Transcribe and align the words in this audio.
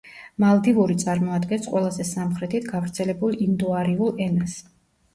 მალდივური 0.43 0.95
წარმოადგენს 1.03 1.69
ყველაზე 1.75 2.07
სამხრეთით 2.13 2.69
გავრცელებულ 2.73 3.41
ინდოარიულ 3.49 4.29
ენას. 4.31 4.63